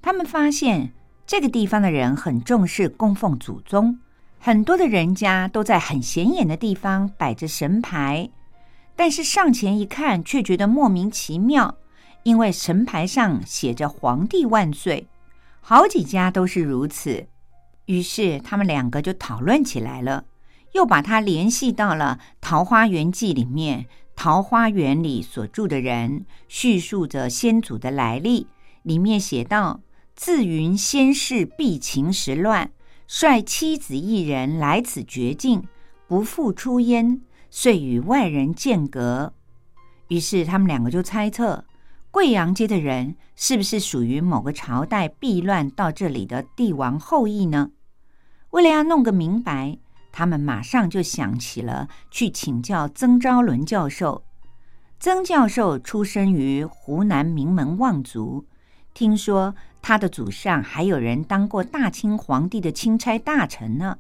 [0.01, 0.93] 他们发现
[1.27, 3.99] 这个地方的人很重视供奉祖宗，
[4.39, 8.31] 很多的人家都在很显眼的地方摆着神牌，
[8.95, 11.77] 但是上前一看却觉得莫名其妙，
[12.23, 15.09] 因为神牌上写着“皇帝万岁”，
[15.61, 17.27] 好几家都是如此。
[17.87, 20.25] 于是他们两个就讨论起来了，
[20.75, 28.47] 又把它联系到了《桃花源记》里面，桃花源里所住的人叙述着先祖的来历，
[28.83, 29.81] 里面写道。
[30.17, 32.71] 自云先世避秦时乱，
[33.07, 35.63] 率妻子一人来此绝境，
[36.09, 39.35] 不复出焉，遂与外人间隔。
[40.09, 41.67] 于是他们两个就猜测，
[42.11, 47.73] 贵阳街的人是不是属于某个朝代避乱到这里的帝王后裔呢？
[48.51, 49.77] 为了要弄个明白，
[50.13, 54.25] 他们马上就想起了去请教曾昭伦教授。
[54.99, 58.47] 曾教授出生于湖南名门望族，
[58.95, 59.55] 听说。
[59.89, 63.99] 他的祖上还有人当过大清皇帝的钦差大臣呢。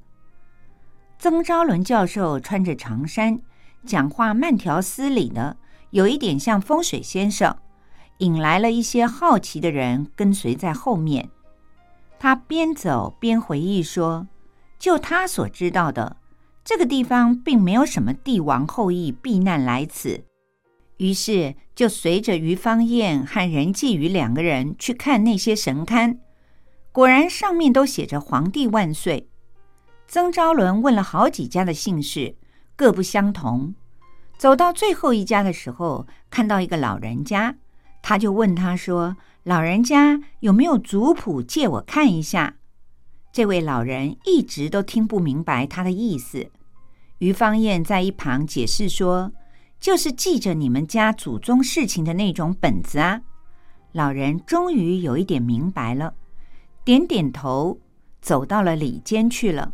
[1.17, 3.39] 曾昭伦教授穿着长衫，
[3.85, 5.57] 讲话慢条斯理的，
[5.91, 7.57] 有一点像风水先生，
[8.19, 11.31] 引来了一些好奇的人跟随在后面。
[12.19, 14.27] 他边走边回忆说
[14.81, 16.17] ：“就他所知道的，
[16.65, 20.25] 这个地方并没有什么帝王后裔避难来此。”
[20.99, 26.19] 于是就随着于方燕和任继宇两个人去看那些神龛，
[26.93, 29.29] 果然上面都写着“皇帝万岁”。
[30.09, 32.37] 曾昭伦问了好几家的姓氏，
[32.77, 33.75] 各不相同。
[34.39, 37.57] 走到最后一家的时候，看到一个老人家，
[38.03, 42.57] 他就问他说：“老人家有没有族谱借我看一下？”
[43.33, 46.51] 这位老人一直都听不明白他的意思。
[47.19, 49.33] 于方燕在一旁解释说
[49.79, 53.21] ：“就是记着你们家祖宗事情的那种本子啊。”
[53.93, 56.15] 老人终于有一点明白了，
[56.85, 57.79] 点点头，
[58.21, 59.73] 走到了里间去了。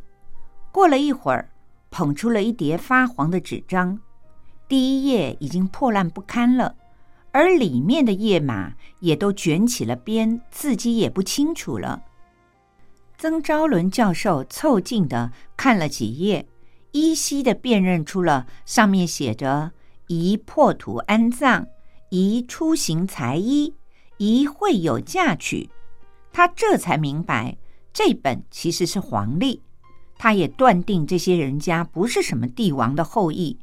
[0.70, 1.50] 过了一会儿，
[1.90, 3.98] 捧出了一叠发黄的纸张。
[4.68, 6.76] 第一页已经破烂不堪了，
[7.32, 12.04] 而里面的页码也都卷起了边，字迹也不清楚了。
[13.18, 16.46] 曾昭伦教授凑近的看了几页，
[16.92, 19.72] 依稀的辨认出了上面写着
[20.20, 21.66] “宜破土安葬，
[22.10, 23.72] 宜出行裁衣，
[24.18, 25.70] 宜会有嫁娶”，
[26.32, 27.56] 他这才明白
[27.92, 29.62] 这本其实是黄历。
[30.18, 33.58] 他也断定这些人家不是什么帝王的后裔。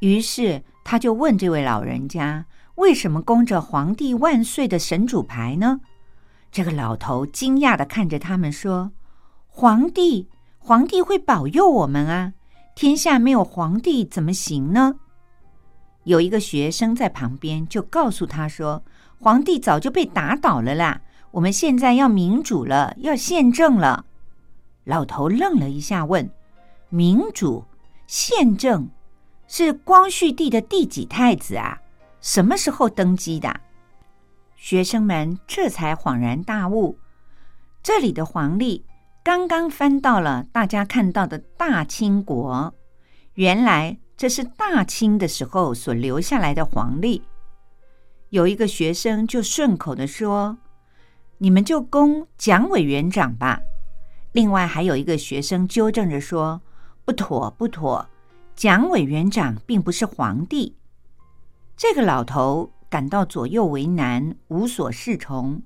[0.00, 5.80] 于是他就问这位老人家：“为什么供着‘皇帝万岁’的神主牌呢？”
[6.50, 8.90] 这个老头惊讶的看着他们说
[9.46, 10.28] ：“皇帝，
[10.58, 12.32] 皇帝会保佑我们啊！
[12.74, 14.96] 天下没有皇帝怎么行呢？”
[16.04, 18.82] 有一个学生在旁边就告诉他说
[19.20, 21.00] ：“皇帝早就被打倒了啦，
[21.32, 24.06] 我们现在要民主了，要宪政了。”
[24.84, 26.30] 老头愣了一下，问
[26.88, 27.64] ：“民主、
[28.06, 28.88] 宪政？”
[29.46, 31.80] 是光绪帝的第几太子啊？
[32.20, 33.60] 什么时候登基的？
[34.56, 36.98] 学生们这才恍然大悟，
[37.82, 38.84] 这里的黄历
[39.22, 42.74] 刚刚翻到了大家看到的大清国，
[43.34, 47.22] 原来这是大清的时候所留下来的黄历。
[48.30, 50.58] 有一个学生就顺口的说
[51.38, 53.60] ：“你们就供蒋委员长吧。”
[54.32, 56.60] 另外还有一个学生纠正着说
[57.04, 58.08] ：“不妥，不妥。”
[58.56, 60.76] 蒋委员长并不是皇帝，
[61.76, 65.60] 这个老头感到左右为难，无所适从。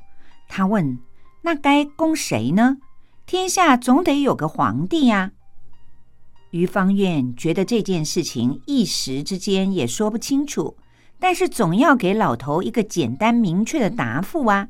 [0.48, 0.98] 他问
[1.44, 2.78] ：“那该供谁呢？
[3.26, 5.32] 天下总得有个皇帝呀。”
[6.50, 10.76] 于方院觉得这件事情一时之间也说不清楚，
[11.18, 14.68] 但是总要给老头一个简单明确的答复啊。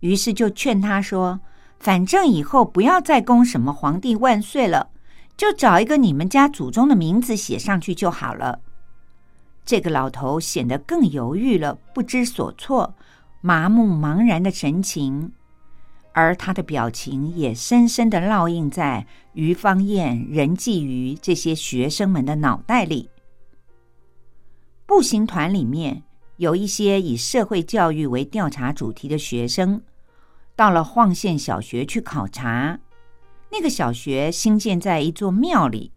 [0.00, 1.40] 于是就劝他说
[1.78, 4.90] ：“反正以后不要再供什么皇帝万岁了。”
[5.36, 8.58] 就找一个你们家祖宗的名字写上去就好了。
[9.64, 12.96] 这个老头显得更犹豫了，不知所措，
[13.40, 15.30] 麻木茫然的神情，
[16.18, 23.08] 而他的表情也深深的烙印在于芳燕、任继于这些学生们的脑袋里。
[24.84, 26.02] 步行团里面
[26.38, 29.80] 有一些以社会教育为调查主题的学生，
[30.56, 32.80] 到了晃县小学去考察。
[33.52, 35.92] 那个小学新建在一座庙里，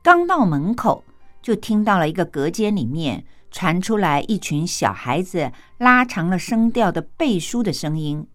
[0.00, 1.02] 刚到门口
[1.42, 8.28] 就听到了一个隔间里面传出来一群小孩子拉长了声调的背书的声音。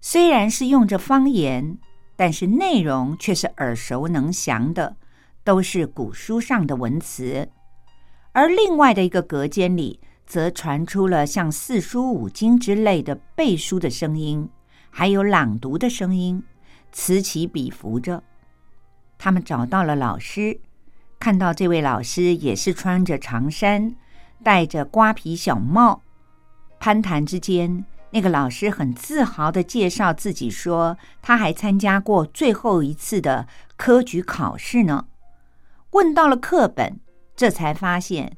[0.00, 1.78] 虽然是用着方言，
[2.14, 4.96] 但是内容却是耳熟能详的，
[5.42, 7.48] 都是古书上的文词。
[8.32, 14.48] 而另外的一个隔间里，则传出了像四书五经之类的背书的声音，
[14.90, 16.42] 还有朗读的声音。
[16.92, 18.22] 此起彼伏着，
[19.18, 20.60] 他们找到了老师，
[21.18, 23.94] 看到这位老师也是穿着长衫，
[24.42, 26.02] 戴着瓜皮小帽。
[26.78, 33.46] 攀谈之间，那个老师很自豪的介绍自己说，他还参加过最后一次的
[33.76, 35.06] 科举考试呢。
[35.90, 37.00] 问到了课本，
[37.34, 38.36] 这才发现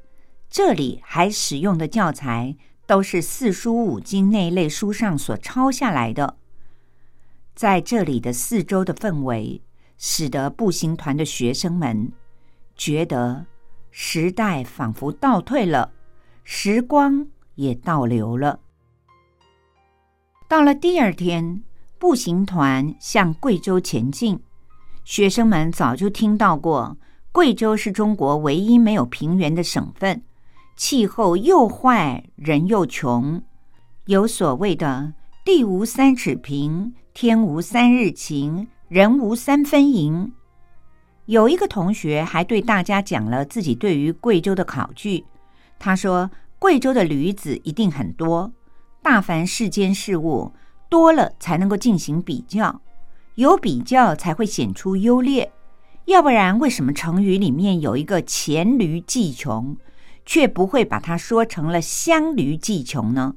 [0.48, 2.56] 这里还使用的教材
[2.86, 6.36] 都是四书五经那一类书上所抄下来的。
[7.54, 9.60] 在这里的四周的氛围，
[9.96, 12.12] 使得步行团的学生们
[12.76, 13.44] 觉得
[13.90, 15.92] 时代仿佛倒退了，
[16.44, 18.60] 时光也倒流了。
[20.48, 21.62] 到了第二天，
[21.98, 24.40] 步行团向贵州前进。
[25.04, 26.96] 学生们早就听到过，
[27.30, 30.22] 贵州是中国唯一没有平原的省份，
[30.74, 33.42] 气候又坏，人又穷，
[34.06, 35.12] 有所谓的
[35.44, 36.94] “地无三尺平”。
[37.12, 40.32] 天无三日晴，人无三分银。
[41.26, 45.26] 有一个同学还对大家讲了自己对于贵州的考据。
[45.78, 48.50] 他说：“贵州的驴子一定很多。
[49.10, 50.52] 大凡世间事物
[50.90, 52.82] 多了，才能够进行比较，
[53.36, 55.50] 有比较才会显出优劣。
[56.04, 59.74] 要不然，为什么成语里面有一个‘黔驴技穷’，
[60.26, 63.36] 却不会把它说成了‘湘驴技穷’呢？”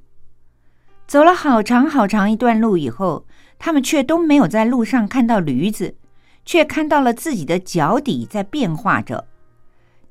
[1.07, 3.25] 走了好长好长一段路以后。
[3.57, 5.95] 他们却都没有在路上看到驴子，
[6.43, 9.25] 却看到了自己的脚底在变化着。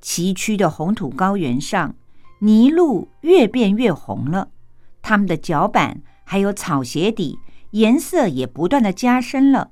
[0.00, 1.94] 崎岖的红土高原上，
[2.38, 4.48] 泥路越变越红了，
[5.02, 7.38] 他们的脚板还有草鞋底
[7.70, 9.70] 颜色也不断的加深了。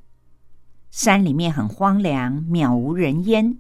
[0.90, 3.58] 山里面很荒凉，渺无人烟。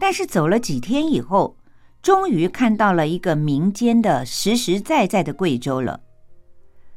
[0.00, 1.56] 但是走了几天以后，
[2.00, 6.00] 终于看到了一个民间的实实在在的贵州了。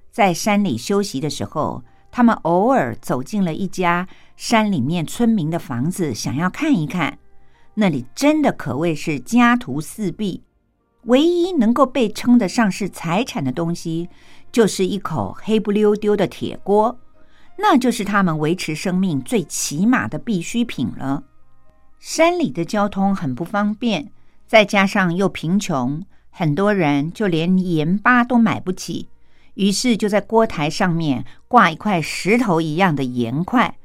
[0.10, 4.08] 在山里休息的时候，他们偶尔走进了一家
[4.38, 7.20] 山里面村民的房子，想要看一看。
[7.74, 10.44] 那里真的可谓是家徒四壁，
[11.06, 14.10] 唯一能够被称得上是财产的东西，
[14.52, 16.98] 就是一口黑不溜丢的铁锅，
[17.58, 21.24] 那就是他们维持生命最起码的必需品了。
[22.00, 24.12] 山里的交通很不方便，
[24.48, 29.10] 再加上又贫穷，很多人就连盐巴都买不起，
[29.56, 33.78] 于是就在锅台上面挂一块石头一样的盐块，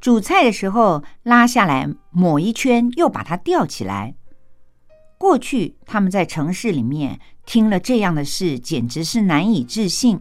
[0.00, 4.14] 煮菜的时候拉下来抹一圈，又把它吊起来。
[5.18, 10.20] 过去他们在城市里面听了这样的事，简直是难以置信，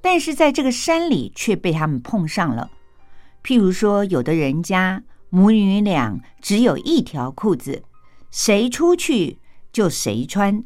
[0.00, 2.70] 但是在这个山里却被他们碰上了。
[3.42, 5.02] 譬如说，有的人家。
[5.32, 7.84] 母女俩只有一条裤子，
[8.32, 9.38] 谁出去
[9.72, 10.64] 就谁穿。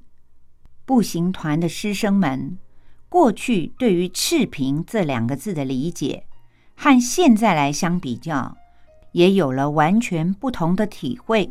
[0.87, 2.57] 步行团的师生们，
[3.11, 6.25] 过去对于“赤贫”这两个字的理解，
[6.75, 8.57] 和现在来相比较，
[9.13, 11.47] 也有了完全不同的体会。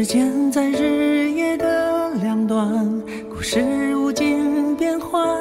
[0.00, 2.90] 时间在日夜的两端，
[3.28, 5.38] 故事无尽变幻，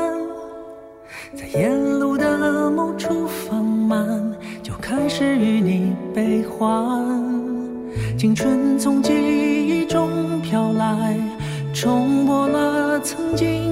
[1.34, 4.05] 在沿路的某处放慢，
[4.62, 7.24] 就开始与你悲欢。
[8.18, 11.18] 青春从记忆中飘来，
[11.74, 13.72] 冲破了曾经，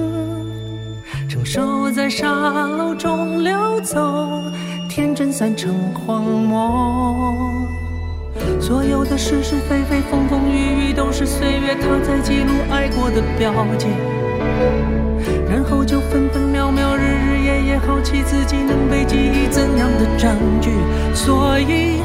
[1.28, 4.42] 成熟在沙漏中流走，
[4.88, 7.68] 天真散成荒漠。
[8.60, 13.86] 所有的是是非非、风风雨雨，都是岁月它在记录爱过的标记。
[15.48, 20.70] 然后就分分秒秒、日日夜夜，好奇自己能被记忆怎样的占据。
[21.14, 22.02] 所以，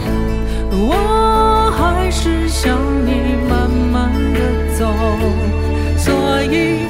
[0.72, 4.40] 我还是想你慢慢的
[4.78, 4.94] 走。
[5.98, 6.88] 所以，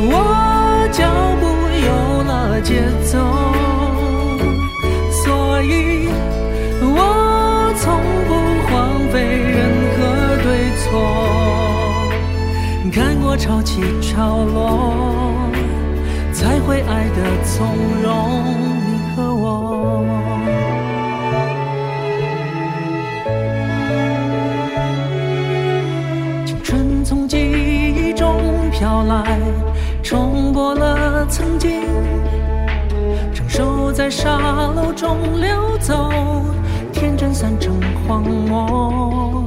[0.00, 1.04] 我脚
[1.40, 1.44] 步
[1.84, 3.18] 有了节奏。
[5.10, 6.08] 所以，
[6.80, 8.30] 我从不
[12.90, 14.94] 看过潮起潮落，
[16.32, 17.66] 才会爱得从
[18.02, 18.42] 容。
[18.86, 20.04] 你和我，
[26.46, 29.38] 青春从记忆中飘来，
[30.02, 31.82] 冲破了曾经，
[33.34, 34.38] 成熟在沙
[34.74, 36.10] 漏中流走，
[36.92, 37.74] 天真散成
[38.08, 39.44] 荒漠。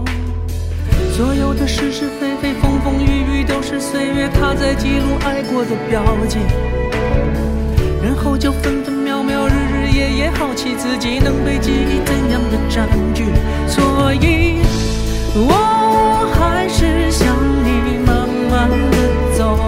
[1.19, 6.37] 所有的是是非非、风风雨雨，都是岁月它在记录爱过的标记。
[8.01, 13.25] 然后就分分秒秒、日日夜夜，好奇自己能被记忆怎样的占据。
[13.67, 14.61] 所以，
[15.35, 18.97] 我还是想你慢慢的
[19.37, 19.59] 走。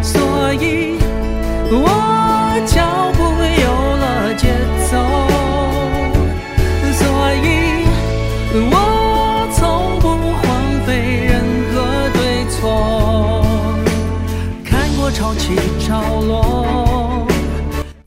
[0.00, 1.00] 所以，
[1.72, 3.24] 我脚步
[3.60, 3.66] 有
[3.96, 4.46] 了节
[4.88, 4.92] 奏。
[6.92, 7.02] 所
[7.42, 8.89] 以，我。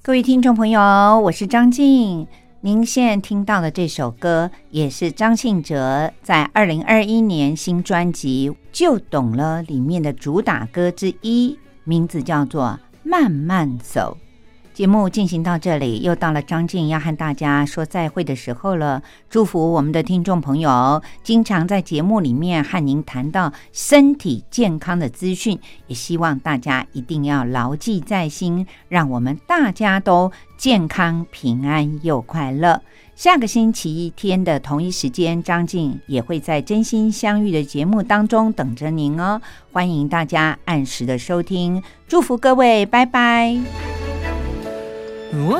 [0.01, 0.79] 各位听众朋友，
[1.21, 2.27] 我是张静。
[2.61, 12.79] 您现在听到的这首歌，也是张信哲在二零二一年新专辑《就懂了》里面的主打歌之一，名字叫做
[13.09, 14.17] 《慢慢走》。
[14.73, 19.03] 节目进行到这里，又到了张静要和大家说再会的时候了。
[19.29, 32.81] 祝福我们的听众朋友，经常在节目里面和您谈到身体健康的资讯，也希望大家一定要牢记在心，让我们大家都健康、平安又快乐。
[33.15, 39.39] 下个星期一天的同一时间，张静也会在真心相遇的节目当中等着您哦。
[39.71, 44.02] 欢迎大家按时的收听，祝福各位，拜拜。
[45.35, 45.57] 我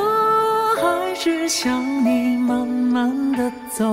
[0.79, 3.83] 还是想你慢慢的走，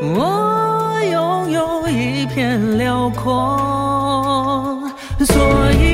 [0.00, 4.80] 我拥有一片辽阔，
[5.26, 5.36] 所
[5.72, 5.91] 以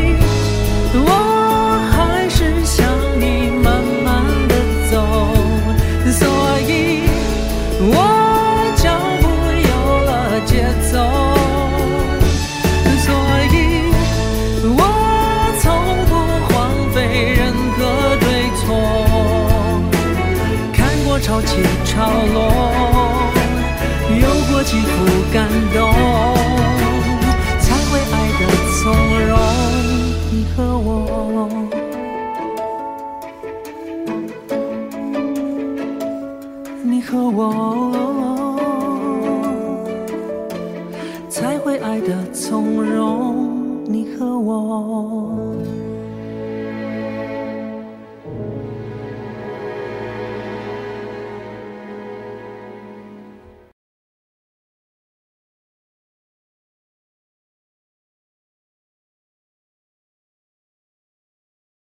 [37.39, 37.93] 我，
[41.29, 43.85] 才会爱得从容。
[43.85, 45.18] 你和我。